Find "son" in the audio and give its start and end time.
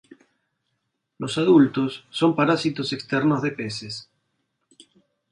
2.09-2.35